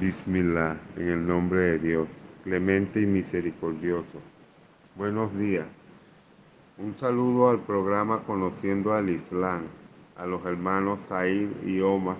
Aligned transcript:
Bismillah, 0.00 0.78
en 0.96 1.08
el 1.08 1.26
nombre 1.26 1.60
de 1.60 1.78
Dios, 1.78 2.08
clemente 2.44 3.02
y 3.02 3.04
misericordioso. 3.04 4.20
Buenos 4.96 5.36
días. 5.36 5.66
Un 6.78 6.94
saludo 6.96 7.50
al 7.50 7.58
programa 7.58 8.22
Conociendo 8.22 8.94
al 8.94 9.10
Islam, 9.10 9.60
a 10.16 10.24
los 10.24 10.42
hermanos 10.46 11.02
Said 11.02 11.50
y 11.66 11.82
Oma, 11.82 12.16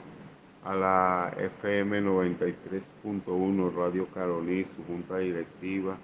a 0.67 0.75
la 0.75 1.35
FM 1.39 2.03
93.1 2.03 3.75
Radio 3.75 4.07
Carolí, 4.13 4.67
su 4.67 4.85
junta 4.85 5.17
directiva 5.17 5.97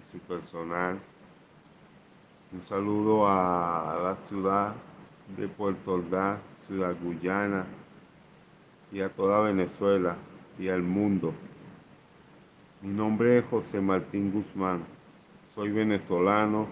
y 0.00 0.08
su 0.08 0.18
personal. 0.20 0.96
Un 2.52 2.62
saludo 2.62 3.26
a 3.26 3.98
la 4.00 4.16
ciudad 4.16 4.74
de 5.36 5.48
Puerto 5.48 5.94
Ordaz, 5.94 6.38
Ciudad 6.68 6.94
Guyana 7.02 7.64
y 8.92 9.00
a 9.00 9.08
toda 9.08 9.40
Venezuela 9.40 10.14
y 10.60 10.68
al 10.68 10.82
mundo. 10.82 11.32
Mi 12.82 12.92
nombre 12.92 13.38
es 13.38 13.44
José 13.46 13.80
Martín 13.80 14.30
Guzmán. 14.30 14.80
Soy 15.54 15.70
venezolano. 15.70 16.66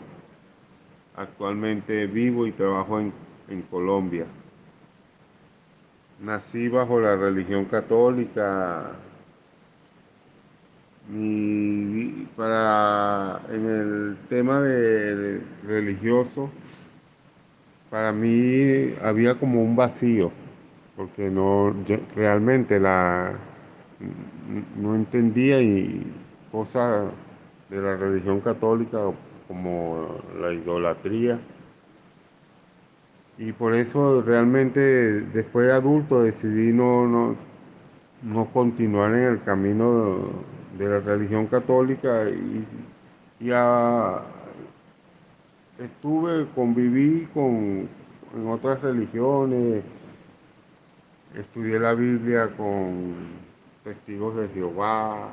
Actualmente 1.16 2.06
vivo 2.06 2.46
y 2.46 2.52
trabajo 2.52 3.00
en, 3.00 3.12
en 3.48 3.62
Colombia. 3.62 4.26
Nací 6.20 6.68
bajo 6.68 7.00
la 7.00 7.16
religión 7.16 7.64
católica. 7.64 8.92
Mi, 11.10 12.28
para 12.36 13.40
en 13.50 13.66
el 13.66 14.16
tema 14.28 14.60
de, 14.60 15.14
de 15.16 15.40
religioso, 15.66 16.50
para 17.88 18.12
mí 18.12 18.94
había 19.02 19.34
como 19.34 19.62
un 19.62 19.74
vacío, 19.74 20.30
porque 20.94 21.30
no 21.30 21.74
realmente 22.14 22.78
la 22.78 23.32
no 24.76 24.94
entendía 24.94 25.60
y 25.60 26.06
cosas 26.52 27.10
de 27.68 27.80
la 27.80 27.96
religión 27.96 28.40
católica 28.40 28.98
como 29.46 30.20
la 30.40 30.52
idolatría. 30.52 31.38
Y 33.38 33.52
por 33.52 33.74
eso 33.74 34.22
realmente 34.22 34.80
después 34.80 35.66
de 35.66 35.72
adulto 35.72 36.22
decidí 36.22 36.72
no, 36.72 37.06
no, 37.06 37.36
no 38.22 38.46
continuar 38.46 39.14
en 39.14 39.24
el 39.24 39.42
camino 39.42 40.18
de, 40.76 40.88
la 40.88 41.00
religión 41.00 41.46
católica 41.46 42.28
y, 42.28 42.64
y 43.40 43.50
a, 43.52 44.22
estuve, 45.78 46.46
conviví 46.54 47.28
con 47.32 47.88
en 48.36 48.48
otras 48.48 48.82
religiones, 48.82 49.82
estudié 51.34 51.78
la 51.78 51.94
Biblia 51.94 52.50
con 52.56 53.47
testigos 53.88 54.36
de 54.36 54.48
Jehová, 54.48 55.30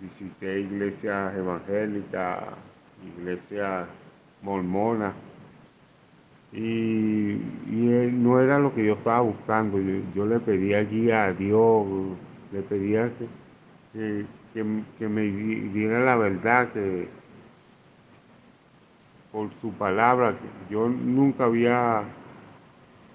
visité 0.00 0.60
iglesias 0.60 1.36
evangélicas, 1.36 2.42
iglesias 3.18 3.86
mormonas, 4.40 5.12
y, 6.52 7.32
y, 7.32 8.10
no 8.12 8.40
era 8.40 8.58
lo 8.58 8.74
que 8.74 8.86
yo 8.86 8.94
estaba 8.94 9.20
buscando. 9.20 9.78
Yo, 10.14 10.24
le 10.24 10.40
pedía 10.40 10.84
guía 10.84 11.24
a 11.24 11.32
Dios, 11.34 11.86
le 12.50 12.62
pedía 12.62 13.10
que, 13.92 14.24
que, 14.54 14.64
que 14.98 15.08
me 15.08 15.22
diera 15.22 16.00
la 16.00 16.16
verdad, 16.16 16.72
que 16.72 17.08
por 19.32 19.50
su 19.60 19.70
palabra, 19.72 20.34
yo 20.70 20.88
nunca 20.88 21.44
había 21.44 22.04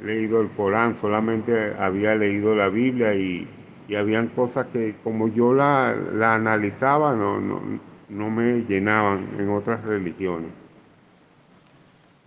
leído 0.04 0.42
el 0.42 0.50
Corán, 0.50 0.96
solamente 1.02 1.74
había 1.80 2.14
leído 2.14 2.54
la 2.56 2.70
Biblia 2.70 3.16
y, 3.16 3.48
y 3.90 3.96
habían 3.96 4.28
cosas 4.28 4.68
que 4.68 4.96
como 5.04 5.28
yo 5.28 5.52
la, 5.52 5.96
la 6.14 6.36
analizaba 6.36 7.16
no, 7.16 7.40
no, 7.40 7.60
no, 8.08 8.30
me 8.30 8.62
llenaban 8.62 9.26
en 9.40 9.50
otras 9.50 9.84
religiones. 9.84 10.52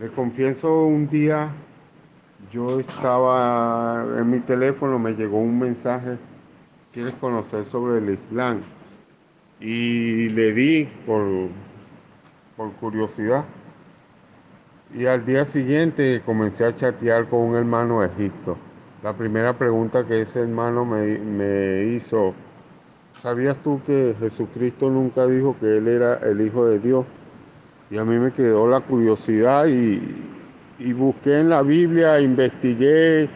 Les 0.01 0.11
confieso 0.11 0.87
un 0.87 1.09
día, 1.09 1.51
yo 2.53 2.81
estaba 2.81 4.05
en 4.19 4.29
mi 4.29 4.41
teléfono, 4.41 4.99
me 4.99 5.13
llegó 5.13 5.39
un 5.39 5.61
mensaje, 5.61 6.19
¿quieres 6.93 7.15
conocer 7.15 7.65
sobre 7.65 7.99
el 7.99 8.11
Islam? 8.11 8.61
Y 9.61 10.31
le 10.31 10.53
di 10.53 10.89
por, 11.07 11.49
por 12.57 12.73
curiosidad. 12.73 13.45
Y 14.93 15.07
al 15.07 15.25
día 15.25 15.45
siguiente 15.45 16.23
comencé 16.27 16.65
a 16.65 16.75
chatear 16.75 17.29
con 17.29 17.39
un 17.41 17.55
hermano 17.55 18.01
de 18.01 18.09
Egipto. 18.09 18.57
La 19.03 19.13
primera 19.13 19.53
pregunta 19.53 20.07
que 20.07 20.21
ese 20.21 20.43
hermano 20.43 20.85
me, 20.85 21.19
me, 21.19 21.87
hizo, 21.87 22.35
¿sabías 23.21 23.57
tú 23.61 23.81
que 23.85 24.15
Jesucristo 24.21 24.89
nunca 24.91 25.27
dijo 25.27 25.57
que 25.59 25.79
Él 25.79 25.89
era 25.89 26.19
el 26.19 26.41
Hijo 26.41 26.67
de 26.67 26.79
Dios? 26.79 27.05
Y 27.91 27.99
a 27.99 28.05
mí 28.05 28.17
me 28.17 28.31
quedó 28.31 28.69
la 28.69 28.79
curiosidad 28.79 29.67
y, 29.67 30.01
y 30.79 30.93
busqué 30.93 31.41
en 31.41 31.49
la 31.49 31.63
Biblia, 31.63 32.21
investigué 32.21 33.29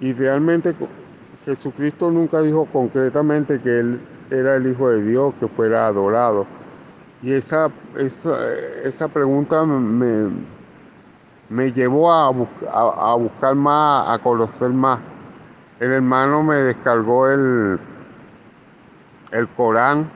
y 0.00 0.12
realmente 0.14 0.74
Jesucristo 1.44 2.10
nunca 2.10 2.40
dijo 2.42 2.66
concretamente 2.66 3.60
que 3.60 3.78
Él 3.78 4.00
era 4.32 4.56
el 4.56 4.66
Hijo 4.66 4.90
de 4.90 5.00
Dios, 5.04 5.32
que 5.38 5.46
fuera 5.46 5.86
adorado. 5.86 6.44
Y 7.22 7.32
esa, 7.32 7.70
esa, 7.96 8.36
esa 8.82 9.06
pregunta 9.06 9.64
me, 9.64 10.28
me 11.54 11.70
llevó 11.70 12.12
a, 12.12 12.26
a, 12.26 13.14
buscar 13.14 13.54
más, 13.54 14.08
a 14.08 14.18
conocer 14.20 14.70
más. 14.70 14.98
El 15.78 15.92
hermano 15.92 16.42
me 16.42 16.56
descargó 16.56 17.30
el, 17.30 17.78
el 19.30 19.48
Corán 19.50 20.10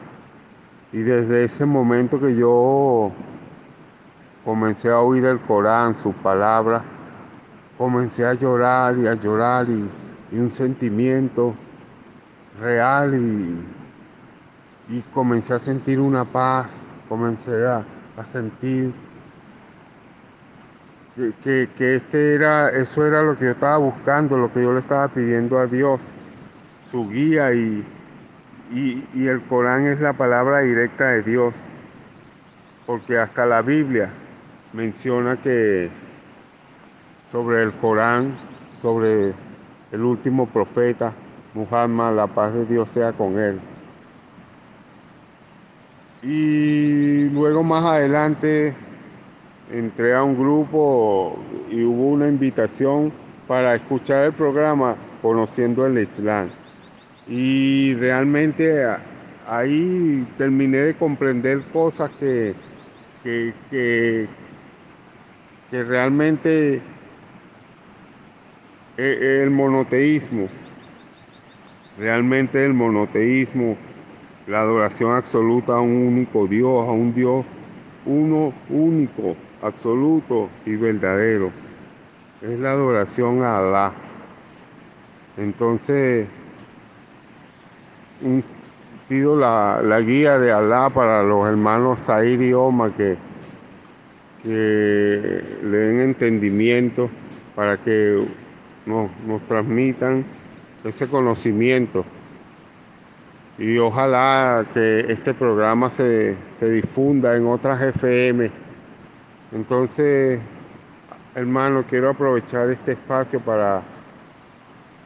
y 0.93 0.99
desde 0.99 1.44
ese 1.44 1.65
momento 1.65 2.19
que 2.19 2.34
yo 2.34 3.12
comencé 4.44 4.91
a 4.91 4.99
oír 4.99 5.26
el 5.26 5.38
Corán, 5.38 5.94
sus 5.94 6.12
palabras, 6.16 6.82
comencé 7.76 8.26
a 8.26 8.34
llorar 8.34 8.99
y 8.99 9.06
a 9.06 9.15
llorar 9.15 9.69
y, 9.69 9.88
y 10.32 10.38
un 10.41 10.53
sentimiento 10.53 11.55
real 12.60 13.15
y, 13.15 13.65
y, 14.93 15.00
comencé 15.15 15.55
a 15.55 15.60
sentir 15.60 16.00
una 16.00 16.25
paz, 16.25 16.81
comencé 17.09 17.65
a, 17.65 17.84
a 18.16 18.25
sentir 18.25 18.93
que, 21.17 21.69
que, 21.77 21.97
este 21.97 22.35
era, 22.35 22.71
eso 22.71 23.05
era 23.07 23.23
lo 23.23 23.37
que 23.37 23.47
yo 23.47 23.51
estaba 23.51 23.79
buscando, 23.79 24.39
lo 24.39 24.53
que 24.53 24.63
yo 24.63 24.73
le 24.73 24.81
estaba 24.81 25.09
pidiendo 25.09 25.59
a 25.59 25.67
Dios, 25.67 26.01
su 26.91 27.09
guía 27.09 27.53
y, 27.53 27.85
y 28.73 29.27
el 29.27 29.41
Corán 29.43 29.87
es 29.87 30.01
la 30.01 30.13
palabra 30.13 30.61
directa 30.61 31.11
de 31.11 31.23
Dios, 31.23 31.55
porque 32.87 33.19
hasta 33.19 33.47
la 33.47 33.63
Biblia 33.63 34.11
menciona 34.73 35.37
que 35.37 35.91
sobre 37.31 37.63
el 37.63 37.73
Corán, 37.73 38.37
sobre 38.81 39.35
el 39.93 40.03
último 40.03 40.47
profeta, 40.47 41.13
Muhammad, 41.55 42.15
la 42.15 42.27
paz 42.27 42.55
de 42.55 42.65
Dios 42.67 42.89
sea 42.89 43.13
con 43.13 43.39
él. 43.39 43.61
Y 46.23 47.29
luego 47.31 47.63
más 47.63 47.85
adelante 47.85 48.75
entré 49.73 50.15
a 50.15 50.23
un 50.23 50.37
grupo 50.37 51.39
y 51.71 51.83
hubo 51.84 52.09
una 52.09 52.29
invitación 52.29 53.12
para 53.47 53.75
escuchar 53.75 54.27
el 54.27 54.33
programa 54.33 54.97
Conociendo 55.23 55.87
el 55.87 55.99
Islam. 55.99 56.49
Y 57.27 57.95
realmente 57.95 58.84
ahí 59.47 60.27
terminé 60.37 60.79
de 60.79 60.95
comprender 60.95 61.62
cosas 61.73 62.11
que, 62.19 62.55
que, 63.23 63.53
que, 63.71 64.29
que 65.71 65.85
realmente 65.85 66.81
el 68.97 69.50
monoteísmo, 69.50 70.49
realmente 71.99 72.65
el 72.65 72.75
monoteísmo, 72.75 73.76
la 74.47 74.61
adoración 74.61 75.12
absoluta 75.12 75.75
a 75.75 75.81
un 75.81 75.93
único 75.93 76.47
Dios, 76.47 76.88
a 76.88 76.93
un 76.93 77.15
Dios 77.15 77.44
uno 78.09 78.53
único, 78.70 79.37
absoluto 79.62 80.49
y 80.66 80.76
verdadero. 80.76 81.50
Es 82.43 82.58
la 82.58 82.72
adoración 82.72 83.43
a 83.43 83.58
Alá. 83.58 83.93
Entonces, 85.37 86.26
pido 89.08 89.37
la, 89.37 89.81
la, 89.82 90.00
guía 90.00 90.38
de 90.38 90.52
Alá 90.52 90.90
para 90.90 91.22
los 91.22 91.46
hermanos 91.49 92.00
Zair 92.00 92.40
y 92.43 92.52
Oma 92.52 92.94
que, 92.96 93.16
que 94.43 95.43
le 95.62 95.76
den 95.76 96.00
entendimiento 96.00 97.08
para 97.55 97.76
que 97.76 98.25
nos, 98.87 99.10
nos 99.26 99.43
transmitan 99.43 100.25
ese 100.84 101.08
conocimiento. 101.08 102.05
Y 103.58 103.78
ojalá 103.78 104.64
que 104.72 105.06
este 105.08 105.34
programa 105.34 105.90
se, 105.90 106.37
se 106.58 106.70
difunda 106.70 107.37
en 107.37 107.46
otras 107.46 107.81
FM. 107.82 108.68
Entonces, 109.53 110.41
hermano, 111.35 111.85
quiero 111.89 112.11
aprovechar 112.11 112.71
este 112.71 112.93
espacio 112.93 113.41
para 113.41 113.83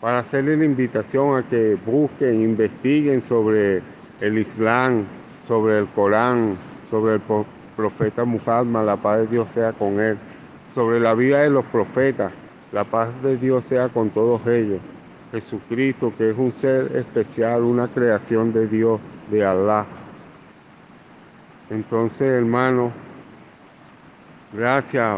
para 0.03 0.19
hacerle 0.19 0.57
la 0.57 0.65
invitación 0.65 1.39
a 1.39 1.49
que 1.49 1.77
busquen, 1.87 2.43
investiguen 2.43 3.23
sobre 3.23 3.83
el 4.21 4.37
Islam, 4.37 5.05
sobre 5.47 5.79
el 5.79 5.87
Corán, 5.87 6.57
sobre 6.91 7.15
el 7.15 7.21
profeta 7.77 8.25
Muhammad, 8.25 8.85
la 8.85 8.97
paz 8.97 9.21
de 9.21 9.27
Dios 9.29 9.53
sea 9.53 9.73
con 9.73 10.01
él, 10.01 10.19
sobre 10.75 10.99
la 10.99 11.15
vida 11.15 11.39
de 11.43 11.51
los 11.51 11.65
profetas, 11.67 12.33
la 12.73 12.83
paz 12.83 13.11
de 13.23 13.37
Dios 13.37 13.65
sea 13.65 13.91
con 13.91 14.11
todos 14.11 14.45
ellos. 14.49 14.81
Jesucristo, 15.31 16.13
que 16.19 16.31
es 16.31 16.37
un 16.37 16.53
ser 16.53 16.97
especial, 16.97 17.63
una 17.63 17.87
creación 17.87 18.53
de 18.53 18.67
Dios, 18.67 19.01
de 19.31 19.47
Allah. 19.47 19.87
Entonces, 21.71 22.23
hermano, 22.23 22.91
gracias 24.53 25.17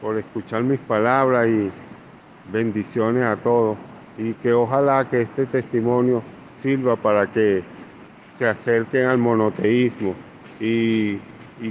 por 0.00 0.18
escuchar 0.18 0.62
mis 0.62 0.80
palabras 0.80 1.48
y 1.48 1.70
bendiciones 2.52 3.24
a 3.24 3.36
todos. 3.36 3.76
Y 4.18 4.32
que 4.34 4.52
ojalá 4.52 5.04
que 5.08 5.22
este 5.22 5.46
testimonio 5.46 6.22
sirva 6.56 6.96
para 6.96 7.26
que 7.26 7.62
se 8.30 8.46
acerquen 8.46 9.06
al 9.06 9.18
monoteísmo 9.18 10.14
y, 10.60 11.18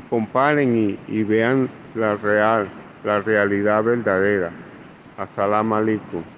comparen 0.09 0.75
y, 0.75 0.99
y, 1.07 1.23
vean 1.23 1.69
la 1.95 2.15
real, 2.15 2.67
la 3.03 3.21
realidad 3.21 3.83
verdadera. 3.83 4.51
Assalam 5.17 5.73
alaikum. 5.73 6.34